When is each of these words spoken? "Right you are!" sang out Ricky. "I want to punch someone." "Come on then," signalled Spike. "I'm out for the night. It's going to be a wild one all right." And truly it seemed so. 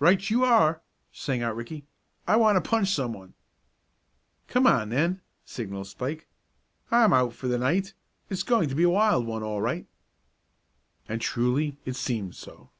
"Right 0.00 0.28
you 0.28 0.42
are!" 0.42 0.82
sang 1.12 1.42
out 1.42 1.54
Ricky. 1.54 1.86
"I 2.26 2.34
want 2.34 2.56
to 2.56 2.68
punch 2.68 2.88
someone." 2.92 3.34
"Come 4.48 4.66
on 4.66 4.88
then," 4.88 5.20
signalled 5.44 5.86
Spike. 5.86 6.26
"I'm 6.90 7.12
out 7.12 7.34
for 7.34 7.46
the 7.46 7.56
night. 7.56 7.94
It's 8.30 8.42
going 8.42 8.68
to 8.70 8.74
be 8.74 8.82
a 8.82 8.90
wild 8.90 9.28
one 9.28 9.44
all 9.44 9.62
right." 9.62 9.86
And 11.08 11.20
truly 11.20 11.76
it 11.84 11.94
seemed 11.94 12.34
so. 12.34 12.70